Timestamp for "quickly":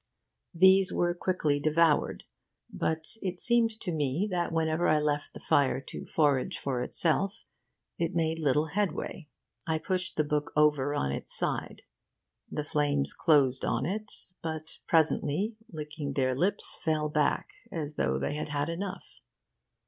1.13-1.59